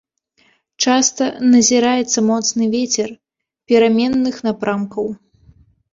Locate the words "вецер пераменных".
2.77-4.35